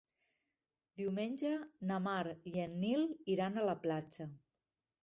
[1.01, 1.51] Diumenge
[1.91, 3.07] na Mar i en Nil
[3.37, 4.33] iran a la platja.